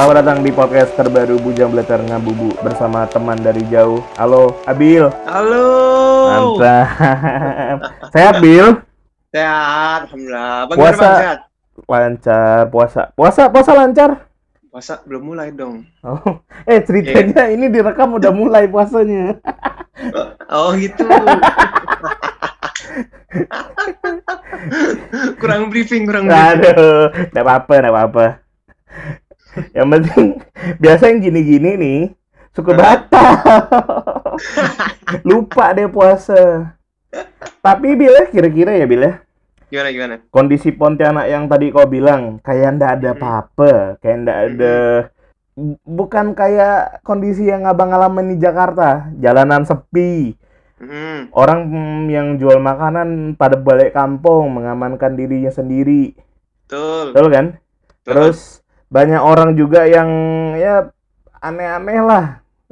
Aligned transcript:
Selamat 0.00 0.24
datang 0.24 0.40
di 0.40 0.48
podcast 0.48 0.96
terbaru 0.96 1.36
Bujang 1.44 1.76
Belajar 1.76 2.00
Ngabubu 2.00 2.56
bersama 2.64 3.04
teman 3.04 3.36
dari 3.36 3.60
jauh. 3.68 4.00
Halo, 4.16 4.56
Abil. 4.64 5.12
Halo. 5.28 5.68
Mantap. 6.56 7.84
Sehat, 8.16 8.40
Bil? 8.40 8.80
Sehat, 9.28 10.08
alhamdulillah. 10.08 10.72
Bang 10.72 10.78
Puasa. 10.80 10.96
Puasa. 10.96 11.10
sehat. 11.20 11.38
Lancar 11.84 12.72
puasa. 12.72 13.12
Puasa 13.12 13.52
puasa 13.52 13.76
lancar. 13.76 14.24
Puasa 14.72 15.04
belum 15.04 15.36
mulai 15.36 15.52
dong. 15.52 15.84
Oh, 16.00 16.40
eh 16.64 16.80
ceritanya 16.80 17.52
ini 17.52 17.68
direkam 17.68 18.16
udah 18.16 18.32
mulai 18.32 18.72
puasanya. 18.72 19.36
Oh 20.48 20.72
gitu. 20.80 21.04
kurang 25.44 25.68
briefing, 25.68 26.08
kurang 26.08 26.24
briefing. 26.24 26.56
Aduh, 26.72 27.12
enggak 27.36 27.44
apa-apa, 27.44 27.72
enggak 27.76 27.92
apa-apa. 27.92 28.40
Yang 29.76 29.88
penting 29.88 30.26
biasa 30.82 31.02
yang 31.10 31.18
gini-gini 31.22 31.70
nih 31.76 32.00
suka 32.54 32.72
batal. 32.74 33.30
Lupa 35.28 35.74
deh 35.74 35.90
puasa. 35.90 36.74
Tapi 37.60 37.98
Bil 37.98 38.14
ya, 38.14 38.24
kira-kira 38.30 38.74
ya 38.78 38.86
Bil 38.86 39.02
ya. 39.02 39.14
Gimana 39.70 39.88
gimana? 39.94 40.14
kondisi 40.34 40.74
Pontianak 40.74 41.30
yang 41.30 41.46
tadi 41.46 41.70
kau 41.70 41.86
bilang 41.86 42.42
kayak 42.42 42.74
ndak 42.74 42.90
ada 42.98 43.08
apa-apa, 43.14 43.72
kayak 44.02 44.16
ndak 44.26 44.38
ada 44.50 44.76
bukan 45.86 46.34
kayak 46.34 47.06
kondisi 47.06 47.46
yang 47.46 47.62
abang 47.70 47.94
alamin 47.94 48.34
di 48.34 48.36
Jakarta, 48.42 49.14
jalanan 49.22 49.62
sepi, 49.62 50.34
orang 51.30 51.70
yang 52.10 52.34
jual 52.40 52.58
makanan 52.58 53.38
pada 53.38 53.54
balik 53.60 53.94
kampung 53.94 54.50
mengamankan 54.50 55.14
dirinya 55.14 55.54
sendiri, 55.54 56.18
Betul. 56.66 57.14
betul 57.14 57.26
kan? 57.30 57.46
betul. 57.54 58.06
Terus 58.10 58.38
banyak 58.90 59.22
orang 59.22 59.54
juga 59.54 59.86
yang 59.86 60.10
ya 60.58 60.90
aneh-aneh 61.38 62.00
lah. 62.02 62.24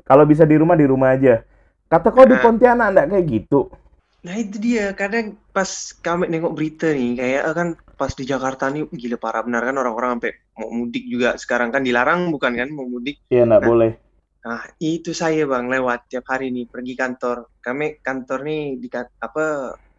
Kalau 0.02 0.26
bisa 0.26 0.42
di 0.42 0.58
rumah 0.58 0.74
di 0.74 0.84
rumah 0.84 1.14
aja. 1.14 1.46
Kata 1.88 2.12
kau 2.12 2.26
di 2.26 2.36
Nah. 2.36 2.42
Pontianak 2.42 2.88
ndak 2.92 3.06
kayak 3.14 3.26
gitu. 3.30 3.70
Nah 4.18 4.34
itu 4.34 4.58
dia, 4.58 4.92
kadang 4.98 5.38
pas 5.54 5.94
kami 6.02 6.26
nengok 6.26 6.52
berita 6.52 6.90
nih, 6.90 7.16
kayak 7.16 7.42
eh, 7.48 7.54
kan 7.54 7.68
pas 7.94 8.12
di 8.12 8.26
Jakarta 8.26 8.66
nih 8.66 8.90
gila 8.90 9.16
parah 9.16 9.46
benar 9.46 9.62
kan 9.62 9.78
orang-orang 9.78 10.18
sampai 10.18 10.32
mau 10.58 10.68
mudik 10.74 11.06
juga 11.06 11.38
sekarang 11.38 11.70
kan 11.70 11.86
dilarang 11.86 12.28
bukan 12.34 12.52
kan 12.58 12.68
mau 12.74 12.84
mudik. 12.84 13.22
Iya 13.30 13.46
ndak 13.46 13.62
Nah. 13.62 13.68
boleh. 13.70 13.92
Nah, 14.38 14.62
itu 14.80 15.10
saya 15.12 15.44
Bang 15.44 15.70
lewat 15.70 16.08
tiap 16.10 16.24
hari 16.30 16.50
nih 16.50 16.66
pergi 16.66 16.94
kantor. 16.98 17.60
Kami 17.62 18.00
kantor 18.02 18.38
nih 18.42 18.62
di 18.80 18.88
apa 18.96 19.44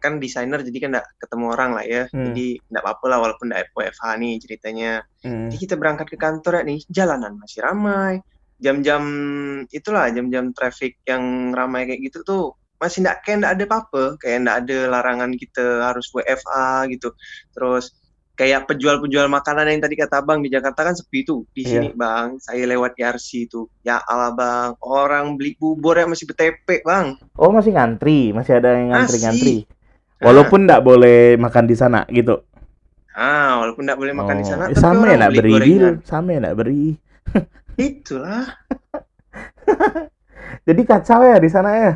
kan 0.00 0.16
desainer 0.16 0.64
jadi 0.64 0.78
kan 0.80 0.90
nggak 0.96 1.08
ketemu 1.20 1.44
orang 1.52 1.70
lah 1.76 1.84
ya. 1.84 2.02
Hmm. 2.10 2.32
Jadi 2.32 2.58
nggak 2.66 2.82
apa-apa 2.82 3.04
lah 3.06 3.18
walaupun 3.20 3.46
nggak 3.52 3.76
WFH 3.76 4.04
nih 4.16 4.34
ceritanya. 4.40 4.92
Hmm. 5.22 5.46
Jadi 5.52 5.56
kita 5.68 5.74
berangkat 5.76 6.06
ke 6.08 6.16
kantor 6.16 6.52
ya 6.60 6.62
nih, 6.64 6.80
jalanan 6.88 7.32
masih 7.36 7.60
ramai. 7.62 8.24
Jam-jam 8.60 9.02
itulah 9.72 10.08
jam-jam 10.12 10.52
traffic 10.52 11.00
yang 11.08 11.52
ramai 11.52 11.88
kayak 11.88 12.00
gitu 12.10 12.20
tuh 12.24 12.44
masih 12.80 13.04
nggak 13.04 13.16
kayak 13.28 13.36
nggak 13.44 13.54
ada 13.60 13.64
apa-apa, 13.68 14.04
kayak 14.16 14.38
nggak 14.40 14.58
ada 14.64 14.78
larangan 14.88 15.30
kita 15.36 15.84
harus 15.84 16.08
WFA 16.16 16.88
gitu. 16.88 17.12
Terus 17.52 17.92
kayak 18.40 18.72
penjual-penjual 18.72 19.28
makanan 19.28 19.68
yang 19.68 19.84
tadi 19.84 20.00
kata 20.00 20.24
Bang 20.24 20.40
di 20.40 20.48
Jakarta 20.48 20.80
kan 20.80 20.96
sepi 20.96 21.28
tuh. 21.28 21.44
Di 21.52 21.60
Iya. 21.60 21.84
sini 21.84 21.88
Bang, 21.92 22.40
saya 22.40 22.64
lewat 22.64 22.96
YRC 22.96 23.52
tuh. 23.52 23.68
Ya 23.84 24.00
Allah 24.00 24.32
Bang, 24.32 24.80
orang 24.80 25.36
beli 25.36 25.60
bubur 25.60 26.00
ya 26.00 26.08
masih 26.08 26.24
bertepek 26.24 26.80
Bang. 26.80 27.20
Oh 27.36 27.52
masih 27.52 27.76
ngantri, 27.76 28.32
masih 28.32 28.56
ada 28.56 28.80
yang 28.80 28.96
ngantri-ngantri. 28.96 29.68
Walaupun 30.20 30.68
nggak 30.68 30.82
boleh 30.82 31.18
makan 31.36 31.64
di 31.64 31.74
sana 31.74 32.04
gitu. 32.08 32.44
Ah, 33.10 33.58
walaupun 33.58 33.82
nggak 33.82 33.98
boleh 33.98 34.14
makan 34.14 34.36
di 34.38 34.46
sana, 34.46 34.64
Oh, 34.64 34.68
tapi 34.70 34.78
sama 34.78 35.04
ya 35.06 35.16
nggak 35.18 35.34
beli 35.34 35.52
beri. 35.52 35.72
Bil. 35.74 35.88
sama 36.04 36.28
ya 36.30 36.38
nggak 36.40 36.56
beri. 36.56 36.84
Itulah. 37.90 38.44
Jadi 40.66 40.82
kacau 40.84 41.20
ya 41.22 41.36
di 41.36 41.48
sana 41.48 41.70
ya. 41.72 41.92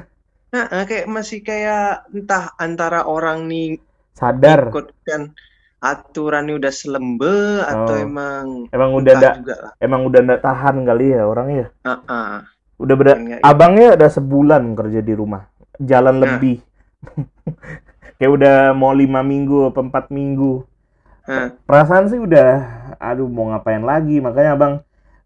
Nah, 0.51 0.65
eh, 0.71 0.85
kayak 0.85 1.07
masih 1.07 1.41
kayak 1.41 2.09
entah 2.11 2.55
antara 2.57 3.05
orang 3.05 3.45
nih 3.45 3.77
Sadar. 4.13 4.71
ikut 4.71 4.87
kan 5.03 5.35
aturannya 5.79 6.57
udah 6.57 6.73
selembe 6.73 7.35
atau 7.61 7.93
Oh. 7.93 8.01
emang 8.01 8.45
Emang 8.71 8.91
udah 8.95 9.13
entah 9.13 9.21
nggak, 9.21 9.35
juga 9.37 9.55
lah. 9.61 9.73
emang 9.79 10.01
udah 10.03 10.21
nggak 10.23 10.41
tahan 10.41 10.77
kali 10.83 11.07
ya 11.11 11.23
orangnya. 11.25 11.67
Ah, 11.83 12.01
ah. 12.07 12.37
Udah. 12.75 12.95
Enggak, 12.97 13.39
Abangnya 13.41 13.89
udah 13.95 14.11
sebulan 14.11 14.63
kerja 14.75 15.01
di 15.01 15.13
rumah, 15.13 15.45
jalan 15.77 16.17
Nah. 16.17 16.23
lebih. 16.25 16.57
Kayak 18.19 18.33
udah 18.41 18.57
mau 18.73 18.95
lima 18.95 19.21
minggu 19.21 19.75
apa 19.75 19.81
empat 19.83 20.09
minggu. 20.15 20.63
Hah. 21.25 21.57
Perasaan 21.65 22.13
sih 22.13 22.21
udah, 22.21 22.63
aduh 23.01 23.27
mau 23.27 23.51
ngapain 23.51 23.83
lagi. 23.83 24.21
Makanya 24.21 24.55
abang 24.55 24.75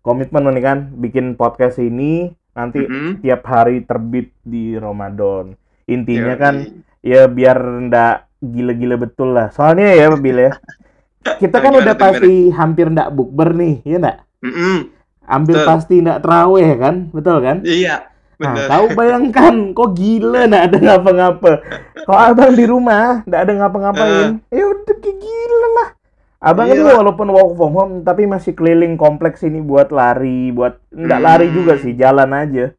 komitmen 0.00 0.46
nih 0.54 0.64
kan, 0.64 0.78
bikin 0.96 1.34
podcast 1.34 1.82
ini 1.82 2.32
nanti 2.56 2.82
Mm-mm. 2.82 3.22
tiap 3.22 3.46
hari 3.46 3.84
terbit 3.86 4.34
di 4.42 4.74
Ramadan. 4.78 5.54
Intinya 5.86 6.34
Yoi. 6.34 6.42
kan 6.42 6.54
ya 7.02 7.30
biar 7.30 7.58
ndak 7.88 8.28
gila-gila 8.42 8.96
betul 8.98 9.34
lah. 9.34 9.50
Soalnya 9.50 9.94
ya 9.94 10.10
Bil 10.14 10.38
ya. 10.38 10.52
Kita 11.38 11.60
kan 11.60 11.74
Gimana 11.74 11.82
udah 11.84 11.94
pasti 11.98 12.48
hampir 12.54 12.86
ndak 12.88 13.12
bukber 13.12 13.52
nih, 13.52 13.84
ya 13.84 13.96
ndak? 14.00 14.16
Mm-mm. 14.40 14.78
Hampir 15.28 15.60
Betul. 15.60 15.68
pasti 15.68 15.94
ndak 16.00 16.24
terawih 16.24 16.68
kan? 16.80 16.96
Betul 17.12 17.36
kan? 17.44 17.56
Iya, 17.60 18.08
Nah, 18.38 18.54
kau 18.70 18.86
bayangkan, 18.94 19.74
kok 19.74 19.98
gila 19.98 20.46
ndak 20.46 20.70
ada 20.70 20.78
ngapa-ngapa. 20.78 21.52
Kalau 22.06 22.20
abang 22.22 22.54
di 22.54 22.64
rumah 22.70 23.26
ndak 23.26 23.40
ada 23.42 23.52
ngapa-ngapain, 23.58 24.38
ya 24.46 24.62
udah 24.62 24.96
gila 25.02 25.68
lah. 25.74 25.88
Abang 26.38 26.70
ini 26.70 26.86
Iya. 26.86 26.94
walaupun 26.94 27.34
work 27.34 27.58
from 27.58 27.74
home 27.74 27.94
tapi 28.06 28.22
masih 28.22 28.54
keliling 28.54 28.94
kompleks 28.94 29.42
ini 29.42 29.58
buat 29.58 29.90
lari, 29.90 30.54
buat 30.54 30.78
ndak 30.94 31.18
Hmm. 31.18 31.26
lari 31.26 31.46
juga 31.50 31.82
sih, 31.82 31.98
jalan 31.98 32.30
aja. 32.30 32.70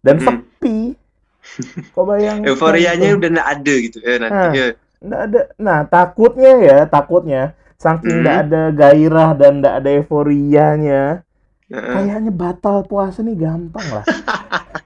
Dan 0.00 0.16
Hmm. 0.16 0.24
sepi. 0.24 0.96
Kok 1.92 2.04
bayangkan? 2.08 2.48
Euforianya 2.48 3.12
udah 3.12 3.28
nggak 3.36 3.48
ada 3.52 3.74
gitu 3.84 3.98
ya 4.00 4.14
nanti. 4.16 4.32
Nah. 4.32 4.52
ya. 4.56 4.66
Nggak 5.02 5.20
ada. 5.28 5.40
Nah, 5.60 5.78
takutnya 5.84 6.52
ya, 6.56 6.78
takutnya 6.88 7.42
saking 7.76 8.16
Hmm. 8.16 8.22
nggak 8.24 8.38
ada 8.48 8.62
gairah 8.72 9.30
dan 9.36 9.60
nggak 9.60 9.74
ada 9.76 9.90
euforianya, 9.92 11.02
kayaknya 11.68 12.32
batal 12.32 12.86
puasa 12.88 13.20
nih 13.20 13.36
gampang 13.36 13.86
lah. 13.92 14.04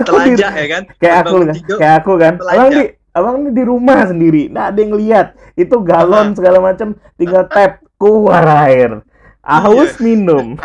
Telajak 0.00 0.52
ya 0.52 0.66
kan? 0.68 0.82
kayak 0.96 1.16
aku 1.20 1.36
kan, 1.40 1.54
kayak 1.76 1.94
aku 1.98 2.12
kan. 2.16 2.34
Abang 2.42 2.70
di, 2.70 2.82
abang 3.10 3.34
ini 3.38 3.50
di 3.50 3.62
rumah 3.62 4.00
sendiri, 4.04 4.42
nggak 4.48 4.66
ada 4.66 4.78
yang 4.78 4.94
lihat. 4.94 5.26
Itu 5.54 5.80
galon 5.80 6.32
segala 6.32 6.58
macam, 6.58 6.88
tinggal 7.14 7.46
tap 7.46 7.78
keluar 7.96 8.42
air. 8.64 9.02
Haus 9.40 9.94
Iya. 9.94 10.02
minum. 10.02 10.46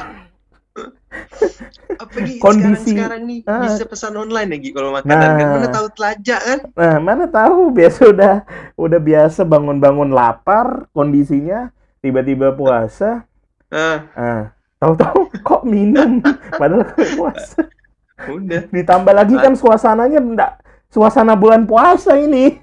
Apalagi 1.95 2.37
kondisi- 2.37 2.91
sekarang-sekarang 2.91 3.21
nih 3.23 3.39
Ah. 3.45 3.61
bisa 3.63 3.83
pesan 3.85 4.13
online 4.15 4.49
lagi 4.51 4.69
kalau 4.69 4.91
makanan 4.91 5.15
Nah. 5.15 5.31
kan 5.33 5.47
mana 5.49 5.67
tahu 5.69 5.87
telajak 5.93 6.39
kan? 6.41 6.59
Nah, 6.69 6.95
mana 6.99 7.25
tahu 7.25 7.59
biasa 7.71 8.01
udah 8.05 8.33
udah 8.75 8.99
biasa 8.99 9.41
bangun-bangun 9.43 10.11
lapar 10.11 10.91
kondisinya, 10.91 11.71
tiba-tiba 11.99 12.51
puasa. 12.51 13.23
Ah, 13.67 14.11
Ah, 14.11 14.41
tahu-tahu 14.77 15.19
kok 15.39 15.63
minum 15.63 16.19
padahal 16.51 16.83
puasa. 17.15 17.63
Udah. 18.19 18.61
Ditambah 18.71 19.13
lagi 19.13 19.35
kan 19.35 19.53
suasananya 19.53 20.19
enggak 20.19 20.51
suasana 20.87 21.35
bulan 21.35 21.67
puasa 21.67 22.15
ini. 22.15 22.55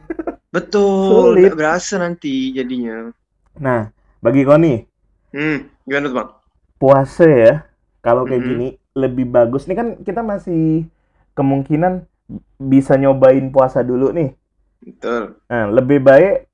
Betul, 0.49 1.37
Sulit. 1.37 1.53
berasa 1.53 1.97
nanti 1.97 2.53
jadinya. 2.53 3.13
Nah, 3.57 3.93
bagi 4.19 4.45
kau 4.45 4.57
nih, 4.57 4.89
Hmm, 5.33 5.65
gimana 5.85 6.07
tuh 6.09 6.17
bang? 6.17 6.31
puasa 6.77 7.25
ya, 7.25 7.55
kalau 8.01 8.25
kayak 8.25 8.43
Mhm. 8.43 8.49
gini 8.49 8.69
lebih 8.93 9.25
bagus 9.25 9.65
nih 9.65 9.77
kan 9.77 9.89
kita 10.01 10.21
masih 10.21 10.85
kemungkinan 11.33 12.05
bisa 12.59 12.97
nyobain 12.97 13.49
puasa 13.49 13.81
dulu 13.81 14.13
nih. 14.13 14.37
Betul. 14.83 15.37
Nah, 15.49 15.65
lebih 15.71 16.01
baik 16.01 16.49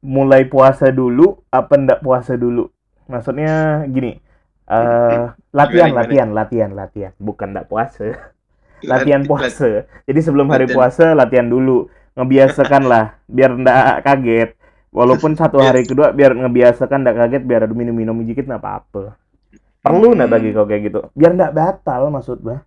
mulai 0.00 0.46
puasa 0.46 0.88
dulu 0.88 1.42
apa 1.50 1.74
ndak 1.76 2.00
puasa 2.00 2.36
dulu? 2.36 2.70
Maksudnya 3.04 3.84
gini, 3.88 4.20
eh 4.68 5.24
latihan, 5.58 5.90
Gimana, 5.90 5.98
latihan, 5.98 6.28
latihan, 6.30 6.70
latihan, 6.72 7.12
bukan 7.18 7.48
ndak 7.56 7.66
puasa, 7.72 8.14
latihan 8.92 9.22
Lat- 9.22 9.28
puasa. 9.28 9.88
Jadi 10.08 10.20
sebelum 10.22 10.48
hari 10.52 10.66
puasa 10.70 11.12
latihan 11.16 11.48
dulu, 11.48 11.88
ngebiasakan 12.16 12.82
lah, 12.88 13.04
biar 13.28 13.50
ndak 13.58 14.04
kaget. 14.06 14.50
Walaupun 14.92 15.36
satu 15.36 15.60
hari 15.60 15.84
kedua 15.84 16.12
biar 16.16 16.32
ngebiasakan 16.36 17.04
ndak 17.04 17.16
kaget, 17.20 17.42
biar 17.44 17.60
ada 17.68 17.74
minum-minum 17.76 18.16
dikit 18.24 18.48
nggak 18.48 18.62
apa-apa. 18.62 19.16
Perlu 19.84 20.14
ndak 20.16 20.28
Hmm. 20.28 20.34
bagi 20.34 20.50
kau 20.56 20.66
kayak 20.68 20.82
gitu? 20.90 21.00
Biar 21.14 21.32
ndak 21.36 21.52
batal 21.56 22.10
maksud 22.12 22.38
gua. 22.44 22.58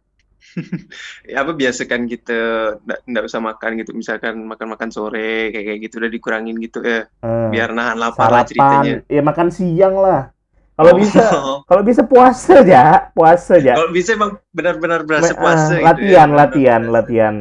Ya, 1.29 1.45
apa 1.45 1.51
biasakan 1.53 2.01
kita 2.09 2.33
nggak 2.81 2.99
nggak 3.07 3.23
usah 3.29 3.41
makan 3.41 3.71
gitu 3.79 3.91
misalkan 3.93 4.35
makan-makan 4.49 4.89
sore 4.89 5.53
kayak 5.53 5.65
kayak 5.69 5.79
gitu 5.85 5.95
udah 6.01 6.11
dikurangin 6.11 6.57
gitu 6.57 6.81
ya 6.81 7.05
Eh, 7.21 7.49
biar 7.51 7.69
nahan 7.77 7.97
lapar 8.01 8.29
lah 8.33 8.43
ceritanya 8.49 9.05
sarapan, 9.05 9.15
ya 9.15 9.21
makan 9.21 9.47
siang 9.53 9.95
lah. 9.97 10.33
Kalau 10.73 10.89
Oh. 10.89 10.97
bisa, 10.97 11.21
kalau 11.63 11.81
bisa 11.83 12.01
puasa 12.01 12.51
aja, 12.57 12.81
puasa 13.11 13.51
aja. 13.55 13.71
kalau 13.75 13.91
bisa 13.91 14.09
emang 14.11 14.31
benar-benar 14.49 14.99
berasa 15.03 15.31
puasa 15.33 15.71
eh, 15.73 15.77
gitu 15.77 15.85
latihan, 15.85 16.27
ya. 16.27 16.35
latihan, 16.35 16.81
latihan. 16.87 17.35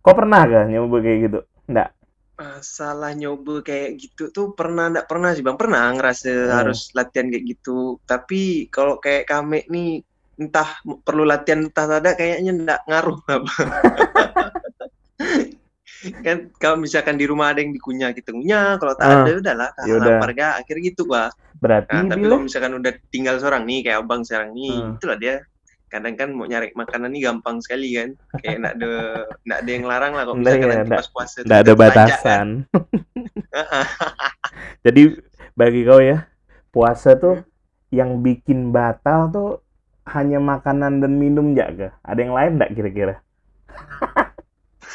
Kau 0.00 0.12
pernah 0.12 0.42
gak 0.42 0.68
nyoba 0.68 0.96
kayak 1.00 1.18
gitu? 1.22 1.38
Nggak. 1.66 1.88
masalah 2.34 3.14
nyoba 3.14 3.62
kayak 3.62 3.94
gitu 3.94 4.26
tuh 4.28 4.50
pernah 4.52 4.90
nggak 4.90 5.06
pernah 5.06 5.30
sih 5.30 5.40
bang 5.40 5.54
pernah 5.54 5.86
ngerasa 5.94 6.26
Hmm. 6.26 6.50
harus 6.50 6.90
latihan 6.90 7.30
kayak 7.30 7.44
gitu 7.46 7.96
tapi 8.02 8.66
kalau 8.68 8.98
kayak 8.98 9.22
kami 9.24 9.62
nih 9.70 10.02
entah 10.34 10.66
perlu 11.00 11.22
latihan 11.22 11.62
entah 11.62 11.86
tidak 11.86 12.18
kayaknya 12.18 12.50
nggak 12.58 12.80
ngaruh 12.90 13.16
apa 13.30 13.52
kan 16.26 16.36
kalau 16.58 16.76
misalkan 16.76 17.14
di 17.14 17.24
rumah 17.24 17.54
ada 17.54 17.62
yang 17.62 17.70
dikunyah 17.70 18.10
kita 18.10 18.34
ngunyah 18.34 18.76
kalau 18.76 18.92
tak 18.92 19.06
Ah, 19.06 19.22
ada 19.22 19.30
udahlah 19.38 19.68
tahan 19.72 19.86
yaudah. 19.88 20.06
lapar 20.10 20.30
gak 20.34 20.52
akhirnya 20.58 20.82
gitu 20.84 21.02
bah 21.06 21.30
Berarti 21.64 21.90
Nah, 21.90 22.04
tapi 22.04 22.20
bila 22.20 22.36
kalau 22.36 22.44
misalkan 22.44 22.72
udah 22.76 22.92
tinggal 23.08 23.36
seorang 23.40 23.64
nih, 23.64 23.78
kayak 23.80 24.04
abang 24.04 24.20
sekarang 24.20 24.52
nih, 24.52 24.74
Hmm. 24.76 24.94
itulah 25.00 25.16
dia. 25.16 25.36
Kadang 25.88 26.14
kan 26.18 26.28
mau 26.34 26.44
nyari 26.44 26.74
makanan 26.74 27.08
nih 27.08 27.22
gampang 27.24 27.56
sekali 27.64 27.88
kan. 27.94 28.10
Kayak 28.42 28.56
nggak 28.60 28.74
ada 28.76 28.92
nggak 29.46 29.58
ada 29.62 29.70
yang 29.70 29.84
larang 29.86 30.12
lah 30.12 30.22
kalau 30.26 30.36
misalkan 30.36 30.68
iya, 30.68 30.76
nanti 30.76 30.92
pas 30.92 31.08
puasa 31.08 31.36
nggak 31.40 31.60
ada 31.62 31.72
kan. 31.72 31.80
batasan. 31.80 32.46
Jadi 34.84 35.02
bagi 35.54 35.80
kau 35.86 36.02
ya, 36.02 36.26
puasa 36.68 37.14
tuh 37.14 37.40
Hmm. 37.40 37.48
yang 37.94 38.10
bikin 38.20 38.74
batal 38.74 39.30
tuh 39.30 39.50
hanya 40.04 40.36
makanan 40.36 40.98
dan 40.98 41.14
minum 41.14 41.54
jaga. 41.54 41.94
Ada 42.02 42.18
yang 42.20 42.34
lain 42.34 42.52
nggak 42.58 42.72
kira-kira? 42.74 43.14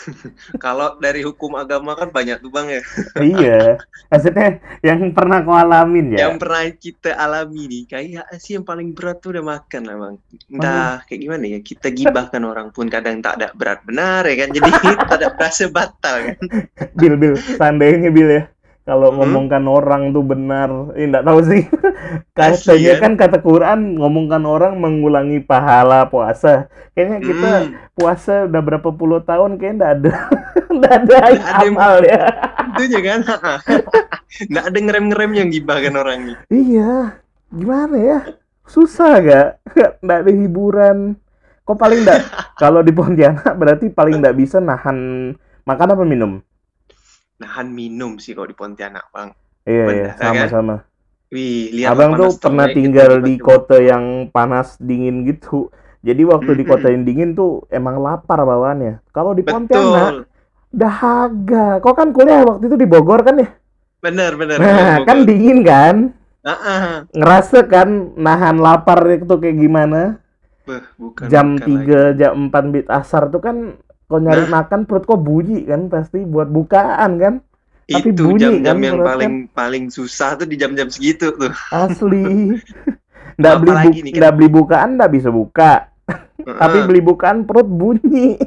Kalau 0.63 0.97
dari 0.97 1.21
hukum 1.25 1.55
agama 1.55 1.95
kan 1.95 2.09
banyak 2.09 2.39
tuh 2.39 2.51
bang 2.51 2.67
ya. 2.79 2.81
iya, 3.35 3.59
maksudnya 4.07 4.59
yang 4.85 5.11
pernah 5.11 5.43
kau 5.43 5.55
alamin 5.55 6.15
ya. 6.15 6.27
Yang 6.27 6.35
pernah 6.39 6.61
kita 6.73 7.11
alami 7.15 7.63
nih, 7.67 7.83
kayak 7.89 8.25
sih 8.39 8.57
yang 8.57 8.65
paling 8.65 8.93
berat 8.95 9.19
tuh 9.19 9.35
udah 9.35 9.45
makan 9.45 9.81
lah 9.85 9.95
bang. 9.97 10.15
Entah 10.49 10.93
kayak 11.05 11.19
gimana 11.21 11.45
ya, 11.47 11.59
kita 11.61 11.87
gibahkan 11.91 12.41
orang 12.45 12.67
pun 12.71 12.87
kadang 12.87 13.19
tak 13.19 13.41
ada 13.41 13.47
berat 13.55 13.83
benar 13.83 14.23
ya 14.27 14.35
kan. 14.45 14.49
Jadi 14.53 14.69
tak 15.09 15.17
ada 15.19 15.27
berasa 15.33 15.63
batal 15.67 16.15
kan. 16.31 16.37
Bil, 16.95 17.15
bil, 17.19 17.33
seandainya 17.37 18.09
bil 18.11 18.29
ya. 18.29 18.43
Kalau 18.89 19.13
Hmm. 19.19 19.19
ngomongkan 19.21 19.63
orang 19.69 20.03
tuh 20.15 20.25
benar, 20.25 20.69
ini 20.97 21.05
nggak 21.13 21.25
tahu 21.29 21.39
sih. 21.45 21.61
Katanya 22.37 22.93
ya? 22.93 22.97
kan 22.97 23.11
kata 23.13 23.37
Quran 23.39 23.79
ngomongkan 24.01 24.43
orang 24.49 24.73
mengulangi 24.81 25.37
pahala 25.45 26.09
puasa. 26.09 26.65
Kayaknya 26.97 27.19
kita 27.21 27.51
Hmm, 27.61 27.77
puasa 27.93 28.49
udah 28.49 28.61
berapa 28.65 28.89
puluh 28.89 29.21
tahun 29.21 29.61
kayaknya 29.61 29.77
nggak 29.77 29.93
ada 30.01 30.13
nggak 30.77 30.93
ada 31.05 31.17
amal 31.61 31.93
ya. 32.01 32.21
tentunya 32.57 32.99
kan. 33.05 33.19
Nggak 34.49 34.65
ada 34.69 34.79
ngerem-ngerem 34.85 35.31
yang 35.35 35.49
gibahkan 35.49 35.93
orang 35.97 36.19
nih. 36.33 36.37
Iya, 36.49 37.17
gimana 37.51 37.95
ya? 37.97 38.19
Susah 38.65 39.11
gak? 39.21 39.47
Nggak 40.01 40.19
ada 40.25 40.31
hiburan. 40.33 40.97
Kok 41.65 41.77
paling 41.77 41.99
nggak? 42.05 42.21
Kalau 42.57 42.81
di 42.81 42.91
Pontianak 42.93 43.53
berarti 43.57 43.89
paling 43.93 44.21
nggak 44.21 44.37
bisa 44.37 44.57
nahan 44.61 44.97
makan 45.65 45.93
apa 45.93 46.03
minum? 46.05 46.41
Nahan 47.39 47.67
minum 47.71 48.19
sih 48.19 48.35
kalau 48.35 48.47
di 48.51 48.55
Pontianak 48.55 49.07
bang. 49.15 49.29
Iya, 49.63 49.83
iya, 49.91 50.09
kan? 50.13 50.35
sama-sama. 50.35 50.75
Wih, 51.29 51.69
lihat 51.71 51.93
Abang 51.93 52.17
tuh 52.17 52.31
pernah 52.41 52.67
tinggal 52.73 53.21
gitu, 53.21 53.25
di 53.25 53.33
kota 53.37 53.77
yang 53.77 54.27
panas 54.33 54.75
dingin 54.81 55.23
gitu. 55.23 55.69
Jadi 56.01 56.21
waktu 56.25 56.51
di 56.57 56.63
kota 56.65 56.89
yang 56.89 57.05
dingin 57.05 57.37
tuh 57.37 57.67
emang 57.69 58.01
lapar 58.01 58.41
bawaannya. 58.43 59.03
Kalau 59.13 59.37
di 59.37 59.45
Pontianak 59.45 60.25
Betul, 60.25 60.29
dahaga. 60.73 61.67
Kok 61.79 61.95
kan 61.95 62.09
kuliah 62.11 62.41
waktu 62.43 62.65
itu 62.65 62.77
di 62.77 62.87
Bogor 62.87 63.21
kan 63.23 63.39
ya? 63.39 63.49
benar 63.99 64.31
benar. 64.39 64.57
Nah, 64.63 64.71
benar, 64.71 64.99
kan 65.03 65.17
dingin 65.27 65.59
kan? 65.59 65.95
Ah. 66.39 67.03
Ngerasa 67.11 67.67
kan 67.67 68.15
nahan 68.15 68.57
lapar 68.63 69.03
itu 69.11 69.27
kayak 69.27 69.59
gimana? 69.59 70.23
Beh, 70.63 70.83
bukan 70.95 71.27
Jam 71.27 71.59
bukan 71.59 72.15
3, 72.15 72.19
jam 72.19 72.33
4 72.47 72.73
bit 72.73 72.87
asar 72.87 73.27
tuh 73.27 73.43
kan 73.43 73.75
kau 74.09 74.17
nyari 74.17 74.43
Nah. 74.43 74.51
makan 74.59 74.83
perut 74.83 75.05
kok 75.05 75.21
bunyi 75.21 75.63
kan 75.63 75.85
pasti 75.85 76.25
buat 76.25 76.49
bukaan 76.49 77.11
kan? 77.15 77.35
tapi 77.85 78.09
Itu 78.09 78.21
bunyi 78.27 78.41
jam-jam 78.59 78.75
kan 78.75 78.83
yang 78.83 78.97
paling 78.99 79.33
paling 79.49 79.85
susah 79.87 80.33
tuh 80.33 80.45
di 80.45 80.55
jam-jam 80.55 80.89
segitu 80.89 81.29
tuh. 81.31 81.49
Asli. 81.69 82.57
Nggak 83.39 83.55
beli 83.57 83.71
bu- 83.71 83.93
nih 83.95 84.01
kan- 84.03 84.13
nggak 84.15 84.33
beli 84.35 84.49
bukaan 84.51 84.89
nggak 84.95 85.11
bisa 85.11 85.29
buka. 85.29 85.73
Tapi 86.39 86.77
Ah, 86.77 86.85
beli 86.85 86.99
bukaan 86.99 87.45
perut 87.45 87.65
bunyi. 87.65 88.35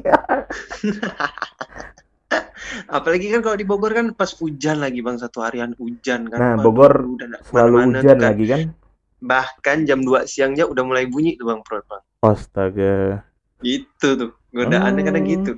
apalagi 2.88 3.28
kan 3.28 3.40
kalau 3.40 3.54
di 3.54 3.62
Bogor 3.62 3.92
kan 3.92 4.06
pas 4.12 4.30
hujan 4.32 4.78
lagi 4.78 4.98
bang 4.98 5.16
satu 5.16 5.40
harian 5.40 5.72
hujan 5.74 6.26
kan. 6.26 6.38
Nah, 6.38 6.54
Bogor 6.58 6.92
udah 7.04 7.40
Selalu 7.44 7.76
hujan 7.90 8.04
kan. 8.12 8.18
lagi 8.22 8.44
kan? 8.46 8.60
Bahkan 9.18 9.76
jam 9.84 10.00
2 10.00 10.24
siangnya 10.24 10.64
udah 10.64 10.82
mulai 10.82 11.06
bunyi 11.06 11.34
tuh 11.34 11.46
bang 11.46 11.60
perut 11.62 11.84
bang. 11.84 12.02
Astaga. 12.20 13.22
Gitu 13.60 14.08
tuh 14.12 14.30
godaannya 14.56 15.02
kadang 15.08 15.24
Oh, 15.24 15.28
gitu. 15.28 15.52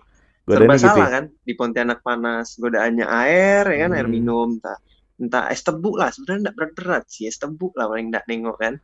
Godaannya 0.46 0.74
serba 0.74 0.74
gitu 0.78 0.98
salah 0.98 1.08
ya? 1.08 1.10
kan 1.14 1.24
di 1.46 1.52
Pontianak 1.58 2.00
panas 2.06 2.46
godaannya 2.62 3.06
air 3.08 3.64
ya 3.74 3.78
kan 3.88 3.90
air 3.96 4.06
Hmm. 4.06 4.14
minum 4.16 4.48
entah 4.58 4.78
entah 5.22 5.44
es 5.50 5.62
tebu 5.66 5.90
lah 6.00 6.10
sebenarnya 6.14 6.40
enggak 6.50 6.56
berat-berat 6.58 7.04
sih 7.10 7.24
es 7.30 7.38
tebu 7.42 7.72
lah 7.78 7.86
paling 7.90 8.06
enggak 8.12 8.24
nengok 8.30 8.56
kan 8.60 8.74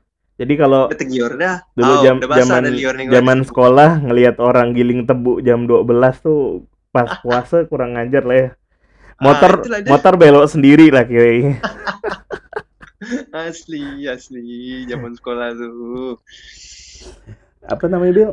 Jadi 0.41 0.55
kalau 0.57 0.89
udah 0.89 0.99
tegior 0.99 1.33
dah 1.37 1.57
dulu 1.77 1.93
Oh, 1.93 2.03
jam 2.05 2.17
basah 2.25 2.61
zaman 2.61 2.65
zaman 3.13 3.39
sekolah 3.45 3.91
ngelihat 4.09 4.37
orang 4.41 4.73
giling 4.73 5.05
tebu 5.05 5.45
jam 5.45 5.69
12 5.69 6.17
tuh 6.25 6.65
pas 6.95 7.11
puasa 7.23 7.63
kurang 7.71 7.95
ngajar 7.95 8.25
lah 8.27 8.37
ya. 8.37 8.49
Motor 9.21 9.53
Ah, 9.53 9.61
itulah 9.61 9.81
dia. 9.85 9.91
motor 9.93 10.15
belok 10.17 10.47
sendiri 10.49 10.89
lah 10.91 11.05
kayaknya. 11.05 11.61
asli 13.47 14.07
asli 14.15 14.41
zaman 14.91 15.13
sekolah 15.19 15.49
tuh 15.57 16.21
Apa 17.65 17.85
namanya 17.89 18.13
Bil? 18.17 18.31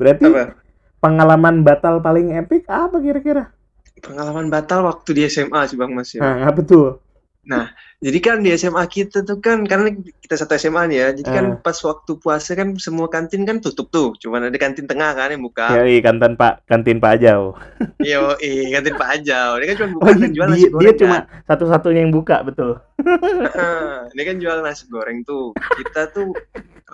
Berarti 0.00 0.26
apa 0.28 0.63
pengalaman 1.04 1.60
batal 1.60 2.00
paling 2.00 2.32
epic 2.32 2.64
apa 2.64 2.96
kira-kira? 2.96 3.52
pengalaman 4.00 4.48
batal 4.52 4.84
waktu 4.84 5.16
di 5.16 5.22
SMA 5.28 5.64
sih 5.68 5.76
bang 5.76 5.92
Mas 5.92 6.12
ya. 6.12 6.20
Nah, 6.20 6.48
apa 6.48 6.60
tuh? 6.60 7.00
Jadi 8.04 8.20
kan 8.20 8.44
di 8.44 8.52
SMA 8.52 8.84
kita 8.84 9.24
tuh 9.24 9.40
kan 9.40 9.64
karena 9.64 9.88
kita 10.20 10.36
satu 10.36 10.60
SMA 10.60 10.92
nih 10.92 10.98
ya. 11.00 11.08
Jadi 11.16 11.24
kan 11.24 11.46
Ah. 11.46 11.56
pas 11.56 11.72
waktu 11.80 12.20
puasa 12.20 12.52
kan 12.52 12.76
semua 12.76 13.08
kantin 13.08 13.48
kan 13.48 13.64
tutup 13.64 13.88
tuh. 13.88 14.12
Cuman 14.20 14.52
ada 14.52 14.58
kantin 14.60 14.84
tengah 14.84 15.16
kan 15.16 15.32
yang 15.32 15.40
buka. 15.40 15.72
Ya, 15.72 15.88
iya, 15.88 16.04
kantin 16.04 16.36
Pak, 16.36 16.68
kantin 16.68 17.00
Pak 17.00 17.16
Ajau. 17.16 17.56
Yo, 18.04 18.36
eh 18.44 18.68
kantin 18.76 18.92
Pak 19.00 19.08
Ajau. 19.08 19.56
Dia 19.56 19.66
kan 19.72 19.76
cuma 19.80 19.88
buka 19.96 20.04
Oh, 20.04 20.14
dan 20.20 20.30
jual 20.36 20.46
nasi 20.52 20.60
dia, 20.60 20.68
goreng 20.68 20.84
dia 20.84 20.92
kan. 20.92 21.00
cuma 21.00 21.16
satu-satunya 21.48 22.00
yang 22.04 22.12
buka, 22.12 22.36
betul. 22.44 22.70
Heeh, 23.00 23.92
dia 24.12 24.24
kan 24.28 24.36
jual 24.36 24.58
nasi 24.60 24.84
goreng 24.92 25.18
tuh. 25.24 25.56
Kita 25.56 26.12
tuh 26.12 26.28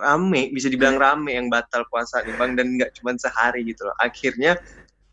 rame, 0.01 0.49
bisa 0.51 0.67
dibilang 0.67 0.97
rame 0.97 1.37
yang 1.37 1.47
batal 1.47 1.85
puasa 1.87 2.25
nih 2.25 2.35
bang 2.35 2.57
dan 2.57 2.67
nggak 2.81 2.91
cuma 2.99 3.15
sehari 3.15 3.63
gitu 3.63 3.85
loh. 3.85 3.95
Akhirnya 4.01 4.57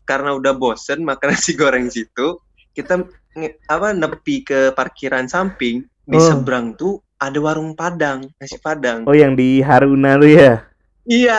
karena 0.02 0.32
udah 0.34 0.56
bosen 0.56 1.04
makan 1.04 1.28
nasi 1.36 1.52
goreng 1.52 1.92
situ, 1.92 2.40
kita 2.72 3.04
nge- 3.36 3.60
apa 3.68 3.92
nepi 3.92 4.42
ke 4.42 4.72
parkiran 4.72 5.28
samping 5.28 5.84
di 6.08 6.16
Oh. 6.16 6.24
seberang 6.24 6.72
tuh 6.72 7.04
ada 7.20 7.36
warung 7.36 7.76
Padang, 7.76 8.24
nasi 8.40 8.56
Padang. 8.56 9.04
Oh, 9.04 9.12
yang 9.12 9.36
di 9.36 9.60
Haruna 9.60 10.16
tuh 10.16 10.30
ya? 10.32 10.64
Iya. 11.04 11.38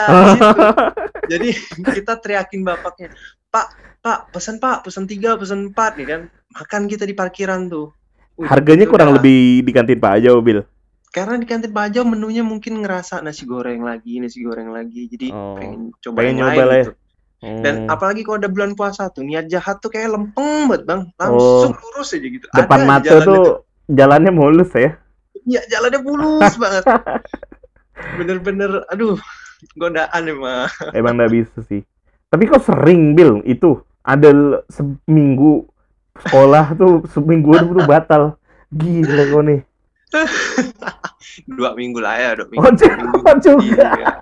Jadi 1.30 1.50
kita 1.90 2.18
teriakin 2.18 2.62
bapaknya, 2.62 3.10
Pak, 3.50 3.66
Pak, 3.98 4.18
pesan 4.30 4.62
Pak, 4.62 4.86
pesan 4.86 5.10
tiga, 5.10 5.34
pesan 5.34 5.70
empat, 5.74 5.98
nih 5.98 6.06
kan. 6.06 6.20
Makan 6.54 6.82
kita 6.86 7.06
di 7.06 7.14
parkiran 7.14 7.66
tuh. 7.66 7.90
Harganya 8.40 8.86
kurang 8.88 9.14
lebih 9.14 9.60
di 9.62 9.70
kantin 9.74 9.98
Pak 9.98 10.22
Ajau, 10.22 10.40
Bil. 10.40 10.62
Karena 11.10 11.34
di 11.34 11.46
kantin 11.46 11.74
Pak 11.74 12.06
menunya 12.06 12.46
mungkin 12.46 12.86
ngerasa 12.86 13.18
nasi 13.18 13.42
goreng 13.42 13.82
lagi, 13.82 14.22
nasi 14.22 14.46
goreng 14.46 14.70
lagi. 14.70 15.10
Jadi 15.10 15.34
Oh, 15.34 15.58
pengen 15.58 15.90
coba 15.98 16.22
pengen 16.22 16.38
yang 16.38 16.48
lain 16.54 16.58
lah 16.62 16.76
ya. 16.78 16.84
gitu. 16.86 16.94
Dan 17.40 17.74
Hmm. 17.74 17.88
apalagi 17.88 18.20
kalau 18.22 18.36
ada 18.36 18.52
bulan 18.52 18.76
puasa 18.76 19.08
tuh, 19.08 19.24
niat 19.24 19.48
jahat 19.48 19.80
tuh 19.80 19.88
kayak 19.88 20.12
lempeng 20.12 20.68
banget, 20.68 20.84
Bang. 20.86 21.02
Langsung 21.16 21.72
lurus 21.72 22.12
aja 22.14 22.28
gitu. 22.28 22.46
Oh. 22.46 22.56
depan 22.62 22.78
Ada 22.84 22.86
mata 22.86 23.14
tuh 23.24 23.44
jalannya 23.88 24.30
mulus 24.30 24.70
ya. 24.76 24.94
Iya, 25.48 25.60
jalannya 25.72 26.00
mulus 26.04 26.54
banget. 26.60 26.84
Bener-bener, 28.20 28.84
aduh, 28.92 29.16
godaan 29.74 30.22
emang. 30.28 30.68
Emang 30.92 31.16
nggak 31.16 31.32
bisa 31.32 31.58
sih. 31.64 31.80
Tapi 32.28 32.44
kok 32.46 32.62
sering 32.62 33.16
Bil 33.16 33.40
itu 33.42 33.80
ada 34.04 34.30
seminggu 34.68 35.66
sekolah 36.20 36.76
tuh 36.76 37.02
seminggu 37.10 37.56
tuh 37.56 37.82
batal. 37.88 38.36
Gila 38.70 39.32
kau 39.32 39.42
nih. 39.42 39.64
Dua 41.58 41.70
minggu 41.78 42.02
lah 42.02 42.14
ya, 42.18 42.30
dua 42.38 42.46
minggu. 42.50 42.66
Oh, 42.66 42.72
dua 42.74 42.90
minggu. 42.98 43.18
oh, 43.22 43.36
juga. 43.38 43.88
Iya. 43.94 44.12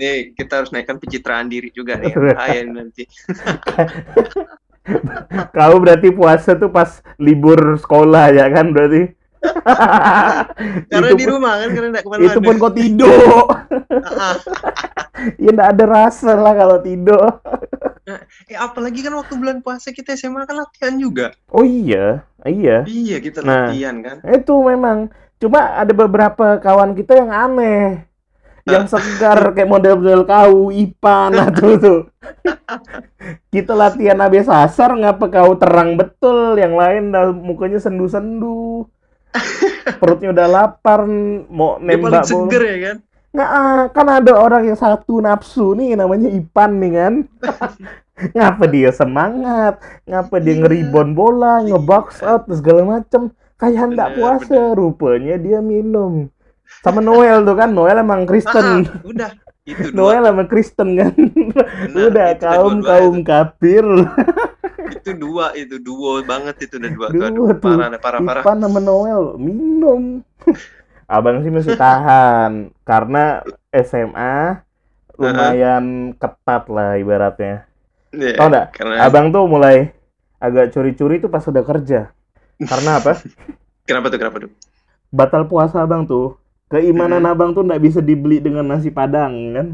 Nih, 0.00 0.32
kita 0.32 0.64
harus 0.64 0.72
naikkan 0.72 0.96
pencitraan 0.96 1.46
diri 1.52 1.68
juga 1.70 2.00
nih. 2.00 2.12
Bahaya 2.16 2.64
nanti. 2.66 3.04
Kau 5.54 5.76
berarti 5.78 6.08
puasa 6.10 6.56
tuh 6.56 6.72
pas 6.72 7.04
libur 7.20 7.76
sekolah 7.78 8.32
ya 8.32 8.48
kan 8.48 8.72
berarti? 8.72 9.12
Karena 10.88 11.06
itu 11.12 11.16
di 11.20 11.26
rumah 11.28 11.60
kan, 11.60 11.68
karena 11.72 11.88
nggak 11.96 12.04
ke 12.04 12.10
mana-mana. 12.10 12.32
itu 12.32 12.40
pun 12.40 12.54
kau 12.60 12.72
tidur. 12.72 13.20
Ya 15.36 15.50
nggak 15.52 15.70
ada 15.76 15.84
rasa 15.84 16.32
lah 16.32 16.52
kalau 16.56 16.78
tidur. 16.80 17.20
eh, 18.50 18.58
apalagi 18.58 19.04
kan 19.04 19.12
waktu 19.14 19.36
bulan 19.36 19.60
puasa 19.60 19.92
kita 19.92 20.16
SMA 20.16 20.48
kan 20.48 20.64
latihan 20.64 20.96
juga. 20.96 21.26
Oh 21.52 21.62
iya, 21.62 22.24
iya. 22.48 22.84
Iya, 22.86 23.16
kita 23.20 23.44
Nah. 23.44 23.68
latihan 23.68 24.00
kan. 24.00 24.16
Itu 24.24 24.60
memang. 24.64 25.12
Cuma 25.40 25.76
ada 25.76 25.92
beberapa 25.92 26.60
kawan 26.60 26.92
kita 26.92 27.16
yang 27.16 27.32
aneh. 27.32 28.04
Yang 28.68 28.92
segar 28.92 29.40
kayak 29.56 29.72
model-model 29.72 30.28
kau, 30.28 30.68
Ipan, 30.68 31.32
atau 31.32 31.68
tuh. 31.84 32.00
Kita 33.48 33.72
latihan 33.72 34.20
habis 34.20 34.46
asar, 34.46 34.92
ngapa 34.94 35.26
kau 35.32 35.56
terang 35.56 35.96
betul, 35.96 36.60
yang 36.60 36.76
lain 36.76 37.08
dah 37.10 37.32
mukanya 37.32 37.80
sendu-sendu. 37.80 38.84
Perutnya 39.96 40.30
udah 40.36 40.46
lapar, 40.46 41.08
mau 41.48 41.80
Dia 41.80 41.96
paling 41.96 42.04
nembak 42.04 42.24
seger 42.28 42.62
ya 42.62 42.76
kan. 42.84 42.96
Nggak, 43.30 43.50
ah, 43.50 43.82
kan 43.94 44.06
ada 44.10 44.32
orang 44.34 44.62
yang 44.66 44.78
satu 44.78 45.22
nafsu 45.22 45.72
nih, 45.78 45.94
namanya 45.96 46.28
Ipan 46.28 46.70
nih 46.82 46.92
kan. 46.94 47.14
ngapa 48.30 48.64
dia 48.66 48.90
semangat, 48.90 49.78
ngapa 50.04 50.36
dia 50.38 50.54
Iya. 50.54 50.60
ngeribon 50.60 51.08
bola, 51.12 51.62
ngebox 51.62 52.20
out, 52.20 52.44
dan 52.44 52.56
segala 52.56 52.80
macem. 52.84 53.22
Kayak 53.54 53.78
hendak 53.78 54.08
Bener, 54.10 54.16
puasa, 54.16 54.60
rupanya 54.72 55.36
dia 55.36 55.60
minum. 55.60 56.32
Sama 56.80 56.98
Noel 56.98 57.42
tuh 57.42 57.54
kan, 57.54 57.68
Noel 57.68 58.00
emang 58.00 58.24
Kristen. 58.24 58.86
Ah, 58.86 59.04
udah. 59.04 59.30
Itu 59.62 59.90
dua. 59.92 60.16
Noel 60.16 60.22
emang 60.26 60.48
Kristen 60.48 60.96
kan. 60.96 61.12
Benar, 61.12 61.66
Udah 62.08 62.26
itu 62.30 62.40
kaum 62.40 62.74
dua-dua 62.80 62.88
kaum 62.88 63.16
kafir. 63.20 63.84
itu 64.90 65.12
dua 65.14 65.52
itu 65.54 65.76
duo 65.78 66.18
banget 66.22 66.66
itu 66.66 66.74
udah 66.76 66.90
dua 66.90 67.06
Aduh, 67.08 67.52
tuh. 67.56 67.76
parah 67.78 67.88
parah 67.96 68.20
parah 68.20 68.42
Ipan 68.42 68.58
sama 68.58 68.80
Noel 68.80 69.36
minum. 69.36 70.24
Abang 71.06 71.42
sih 71.42 71.50
masih 71.50 71.74
tahan 71.74 72.70
karena 72.82 73.42
SMA 73.72 74.62
lumayan 75.14 75.84
ketat 76.16 76.64
lah 76.66 76.96
ibaratnya. 76.96 77.69
Iya, 78.10 78.34
Tau 78.34 78.48
nggak? 78.48 78.66
karena 78.74 78.94
Abang 79.00 79.30
tuh 79.30 79.46
mulai 79.46 79.94
agak 80.36 80.74
curi-curi 80.74 81.18
tuh 81.18 81.30
pas 81.30 81.42
udah 81.42 81.62
kerja. 81.62 82.00
Karena 82.60 82.98
apa? 82.98 83.22
kenapa 83.88 84.06
tuh 84.08 84.18
kenapa 84.18 84.36
tuh 84.40 84.50
Batal 85.10 85.46
puasa 85.46 85.82
abang 85.82 86.04
tuh. 86.04 86.38
Keimanan 86.66 87.22
abang 87.24 87.50
tuh 87.50 87.66
nggak 87.66 87.82
bisa 87.82 87.98
dibeli 87.98 88.38
dengan 88.38 88.62
nasi 88.62 88.90
padang 88.90 89.34
kan. 89.52 89.66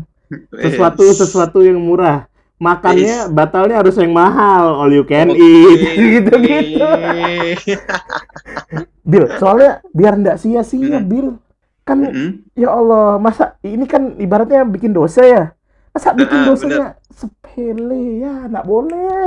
Sesuatu 0.50 1.05
Eh, 1.05 1.12
sesuatu 1.12 1.59
yang 1.61 1.76
murah. 1.76 2.25
Makannya 2.57 3.28
Is. 3.28 3.28
batalnya 3.28 3.85
harus 3.85 4.00
yang 4.00 4.16
mahal, 4.16 4.81
all 4.81 4.88
you 4.88 5.05
can 5.05 5.28
oke. 5.28 5.37
eat, 5.37 5.81
gitu-gitu. 6.16 6.88
Bil, 9.05 9.28
soalnya 9.37 9.85
biar 9.93 10.16
nggak 10.16 10.40
sia-sia, 10.40 10.99
Hmm. 10.99 11.05
Bil. 11.05 11.28
Kan 11.85 12.02
Mm-mm. 12.02 12.28
ya 12.57 12.73
Allah, 12.73 13.21
masa 13.21 13.61
ini 13.61 13.85
kan 13.85 14.16
ibaratnya 14.16 14.64
bikin 14.64 14.90
dosa 14.90 15.23
ya? 15.23 15.43
Masa 15.93 16.11
bikin 16.12 16.43
Ah, 16.43 16.45
dosanya 16.45 16.87
sepele 17.18 18.00
ya, 18.23 18.35
nggak 18.50 18.66
boleh. 18.70 19.25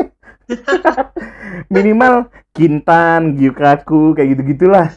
Minimal 1.74 2.30
kintan, 2.56 3.22
gyukaku, 3.38 4.14
kayak 4.16 4.30
gitu-gitulah. 4.38 4.88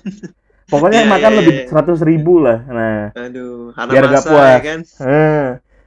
Pokoknya 0.73 1.03
Iya, 1.03 1.11
makan 1.13 1.33
iya, 1.33 1.39
lebih 1.41 1.55
iya. 1.55 1.67
seratus 1.69 2.01
ribu 2.05 2.41
lah. 2.43 2.59
Nah, 2.69 2.99
aduh 3.17 3.73
Biar 3.89 4.05
agak 4.09 4.23
Hanamasa 4.23 4.29
puas. 4.29 4.57
ya 4.57 4.59
kan 4.67 4.81
eh, 5.03 5.45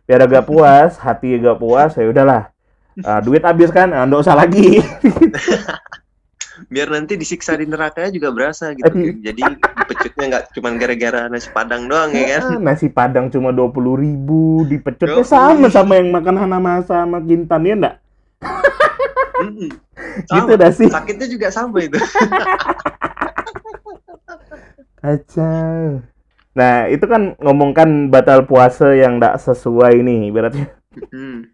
biar 0.07 0.21
agak 0.27 0.43
puas, 0.49 0.91
hati 1.01 1.27
agak 1.39 1.57
puas, 1.61 1.91
ya 1.97 2.05
udahlah. 2.09 2.43
Ah, 3.05 3.19
duit 3.25 3.43
habis 3.45 3.69
kan, 3.73 3.89
ah, 3.95 4.03
nggak 4.07 4.21
usah 4.25 4.35
lagi. 4.37 4.81
biar 6.71 6.87
nanti 6.87 7.19
disiksa 7.19 7.55
di 7.59 7.67
nerakanya 7.67 8.11
juga 8.15 8.31
berasa 8.31 8.71
gitu 8.73 8.87
jadi 9.19 9.41
pecutnya 9.85 10.25
nggak 10.31 10.43
cuma 10.55 10.69
gara-gara 10.79 11.27
nasi 11.27 11.51
padang 11.51 11.85
doang 11.91 12.15
ya 12.15 12.39
kan 12.39 12.55
Ah, 12.55 12.59
nasi 12.59 12.87
padang 12.87 13.27
cuma 13.27 13.51
dua 13.51 13.67
puluh 13.69 13.99
ribu, 13.99 14.63
dipecutnya 14.65 15.23
sama 15.27 15.67
sama 15.67 15.99
yang 15.99 16.09
makan 16.15 16.35
Hanamasa 16.39 17.03
sama 17.03 17.19
Kintan 17.19 17.67
ya 17.67 17.73
enggak? 17.75 17.95
Mm-mm. 19.35 19.69
Gitu 20.25 20.53
dah 20.55 20.71
sih. 20.71 20.87
sakitnya 20.87 21.27
juga 21.27 21.47
sama 21.51 21.83
itu 21.83 21.99
Kacau. 25.05 26.01
Nah, 26.55 26.87
itu 26.87 27.05
kan 27.05 27.35
ngomongkan 27.37 28.07
batal 28.09 28.47
puasa 28.47 28.95
yang 28.95 29.19
enggak 29.19 29.37
sesuai 29.37 30.01
nih 30.01 30.31
ibaratnya. 30.31 30.71
Mm. 31.11 31.51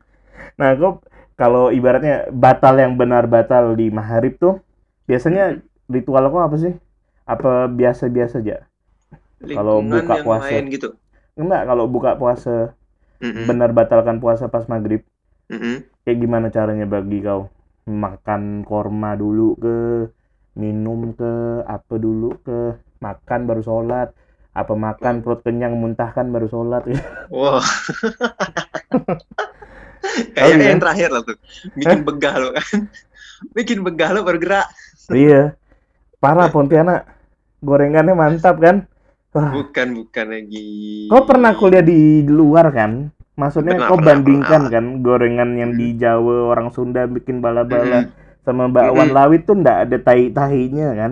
Nah, 0.55 0.69
kok 0.77 1.03
kalau 1.35 1.73
ibaratnya 1.73 2.29
batal 2.29 2.77
yang 2.77 2.93
benar 2.95 3.25
batal 3.25 3.73
di 3.73 3.89
maharib 3.89 4.37
tuh 4.37 4.61
biasanya 5.09 5.43
ritual 5.95 6.23
kok 6.33 6.43
apa 6.47 6.57
sih? 6.63 6.73
Apa 7.33 7.49
biasa-biasa 7.79 8.35
aja? 8.43 8.57
Kalau 9.55 9.75
buka 9.91 10.13
yang 10.17 10.25
puasa. 10.25 10.43
lain 10.43 10.63
gitu 10.73 10.87
Enggak, 11.41 11.61
kalau 11.69 11.85
buka 11.95 12.11
puasa 12.21 12.55
Mm-mm. 13.21 13.45
benar 13.49 13.69
batalkan 13.77 14.17
puasa 14.23 14.45
pas 14.53 14.65
maghrib 14.73 15.01
Mm-mm. 15.51 15.75
kayak 16.05 16.17
gimana 16.23 16.47
caranya 16.55 16.85
bagi 16.95 17.17
kau 17.27 17.41
makan 18.03 18.41
korma 18.69 19.09
dulu 19.21 19.47
ke 19.63 19.75
minum 20.61 20.99
ke 21.19 21.31
apa 21.75 21.93
dulu 22.05 22.29
ke 22.45 22.57
makan 23.05 23.39
baru 23.49 23.61
sholat 23.69 24.07
apa 24.61 24.73
makan 24.85 25.13
perut 25.23 25.39
kenyang 25.45 25.73
muntahkan 25.81 26.27
baru 26.33 26.47
sholat 26.53 26.83
Wah. 27.29 27.63
Oh, 30.35 30.35
Kayaknya 30.35 30.51
iya? 30.51 30.71
yang 30.75 30.81
terakhir 30.81 31.09
lah 31.13 31.21
tuh. 31.23 31.37
Bikin 31.79 31.99
begah 32.07 32.35
lo 32.41 32.49
kan. 32.57 32.79
Bikin 33.55 33.79
begah 33.85 34.09
lo 34.15 34.21
bergerak. 34.27 34.67
Iya 35.13 35.55
parah 36.21 36.49
Pontianak 36.53 36.99
gorengannya 37.61 38.15
mantap 38.15 38.57
kan 38.65 38.77
Wah, 39.31 39.51
Bukan, 39.55 39.87
bukan 39.99 40.27
lagi. 40.33 40.67
kau 41.09 41.21
pernah 41.29 41.51
kuliah 41.59 41.83
di 41.83 41.99
luar 42.27 42.67
kan 42.73 42.91
maksudnya 43.35 43.73
Pernah, 43.73 43.87
kau 43.87 43.97
pernah, 43.97 44.05
bandingkan 44.07 44.61
pernah. 44.61 44.73
kan 44.73 44.85
gorengan 45.05 45.49
yang 45.61 45.71
di 45.79 45.93
Jawa 46.01 46.51
orang 46.51 46.69
Sunda 46.75 47.01
bikin 47.07 47.37
bala-bala 47.43 47.99
Mm-mm. 48.05 48.13
sama 48.45 48.65
bakwan 48.75 49.09
Mm-mm. 49.09 49.17
lawit 49.17 49.41
tuh 49.47 49.55
ndak 49.61 49.77
ada 49.87 49.97
tai-tahinya 50.07 50.87
kan 50.95 51.11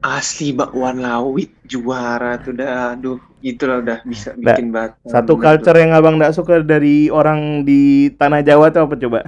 Asli 0.00 0.56
bakwan 0.58 0.96
lawit 1.06 1.50
juara 1.70 2.40
tuh 2.40 2.52
dah. 2.56 2.96
Aduh, 2.96 3.20
itulah 3.44 3.76
udah 3.84 3.98
bisa 4.04 4.32
Nggak, 4.34 4.58
bikin 4.58 4.66
batal. 4.72 5.12
Satu 5.12 5.32
culture 5.36 5.76
yang 5.76 5.92
abang 5.92 6.16
nggak 6.16 6.32
suka 6.38 6.64
dari 6.64 7.12
orang 7.12 7.64
di 7.68 7.80
tanah 8.16 8.40
Jawa 8.40 8.72
tuh 8.74 8.82
apa 8.88 8.94
coba? 8.96 9.20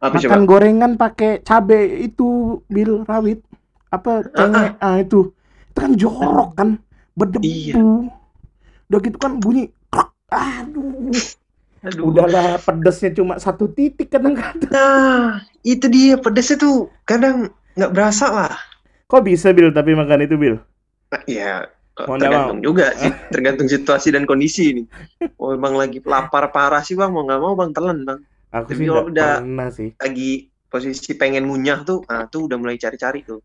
Apa 0.00 0.16
coba? 0.18 0.36
Makan 0.36 0.40
gorengan 0.48 0.92
pakai 0.96 1.44
cabe 1.44 1.80
itu 2.00 2.24
bil 2.68 3.04
rawit 3.04 3.40
apa 3.90 4.22
cengek 4.30 4.78
ah 4.78 4.96
itu 4.98 5.34
itu 5.70 5.78
kan 5.78 5.92
jorok 5.94 6.50
kan 6.54 6.68
berdebu. 7.14 7.44
Iya. 7.44 7.82
Udah 8.90 8.98
gitu 9.02 9.18
kan 9.18 9.38
bunyi 9.38 9.70
aduh 10.30 11.10
Aduh. 11.80 12.12
udahlah 12.12 12.60
pedesnya 12.60 13.10
cuma 13.16 13.40
satu 13.40 13.66
titik 13.66 14.12
kadang-kadang. 14.12 14.68
Nah, 14.70 15.40
itu 15.64 15.88
dia 15.88 16.20
pedesnya 16.20 16.60
tuh 16.60 16.92
kadang 17.02 17.50
nggak 17.74 17.92
berasa 17.96 18.28
lah. 18.28 18.54
Kok 19.08 19.24
bisa 19.26 19.50
bil 19.50 19.72
tapi 19.72 19.96
makan 19.96 20.22
itu 20.28 20.36
bil? 20.36 20.56
Nah, 21.10 21.22
ya 21.26 21.66
Mau 22.06 22.16
nggak 22.16 22.30
tergantung 22.30 22.60
juga 22.60 22.86
sih, 22.96 23.10
tergantung 23.34 23.68
situasi 23.68 24.08
dan 24.12 24.24
kondisi 24.28 24.76
ini. 24.76 24.82
Oh, 25.40 25.52
emang 25.56 25.76
lagi 25.76 26.00
lapar 26.04 26.48
parah 26.52 26.84
sih 26.84 26.96
bang, 26.96 27.10
mau 27.12 27.24
nggak 27.24 27.40
mau 27.40 27.56
bang 27.56 27.72
telan 27.72 27.98
bang. 28.04 28.20
Aku 28.52 28.72
Tapi 28.76 28.84
kalau 28.84 29.04
udah- 29.08 29.40
sih. 29.72 29.88
Lagi 29.96 30.30
posisi 30.70 31.12
pengen 31.18 31.48
ngunyah 31.50 31.82
tuh, 31.82 32.04
nah 32.06 32.28
tuh 32.30 32.46
udah 32.46 32.56
mulai 32.60 32.78
cari-cari 32.78 33.24
tuh. 33.26 33.40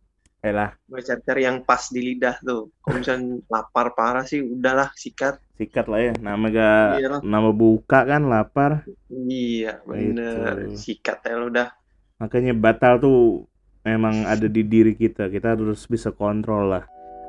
Elah 0.45 0.77
cari-cari 0.85 1.41
yang 1.49 1.65
pas 1.65 1.89
di 1.89 1.99
lidah 2.05 2.37
tuh. 2.45 2.69
Kalau 2.85 2.97
misalnya 3.01 3.41
lapar 3.49 3.97
parah 3.97 4.25
sih, 4.29 4.45
udahlah 4.45 4.93
sikat. 4.93 5.41
sikat 5.55 5.87
lah 5.87 6.11
ya. 6.11 6.13
Nama 6.19 6.45
gak 6.51 6.87
nama 7.23 7.49
buka 7.49 8.03
kan 8.05 8.27
lapar. 8.27 8.83
Iya, 9.09 9.79
bener. 9.87 10.69
Itu. 10.69 10.77
Sikat 10.77 11.23
ya 11.25 11.39
lo 11.39 11.47
udah. 11.49 11.71
Makanya 12.19 12.53
batal 12.53 12.99
tuh 12.99 13.49
memang 13.87 14.27
ada 14.27 14.45
di 14.45 14.61
diri 14.61 14.93
kita. 14.93 15.31
Kita 15.31 15.55
harus 15.55 15.87
bisa 15.87 16.11
kontrol 16.11 16.75
lah. 16.75 16.83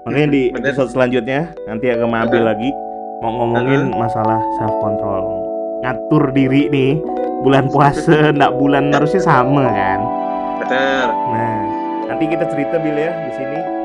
Makanya 0.06 0.28
di 0.30 0.42
Bener. 0.54 0.70
episode 0.70 0.94
selanjutnya 0.94 1.54
nanti 1.66 1.90
akan 1.90 2.06
Mabil 2.06 2.42
lagi 2.46 2.70
mau 3.18 3.42
ngomongin 3.42 3.90
masalah 3.94 4.38
self 4.58 4.74
control. 4.78 5.24
Ngatur 5.82 6.30
diri 6.30 6.70
nih. 6.70 6.92
Bulan 7.42 7.68
puasa 7.70 8.32
ndak 8.34 8.58
bulan 8.58 8.90
harusnya 8.90 9.22
sama 9.22 9.66
kan. 9.70 10.00
Bener. 10.62 11.06
Nah, 11.10 11.45
nanti 12.06 12.24
kita 12.30 12.44
cerita 12.50 12.78
Bil 12.78 12.96
ya 12.96 13.10
di 13.26 13.32
sini 13.34 13.75